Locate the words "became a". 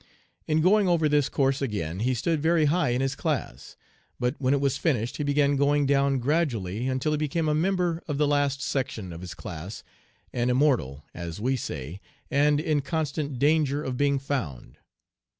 7.19-7.53